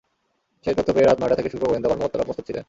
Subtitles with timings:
[0.63, 2.59] সেই তথ্য পেয়ে রাত নয়টা থেকে শুল্ক গোয়েন্দা কর্মকর্তারা প্রস্তুত ছিলেন।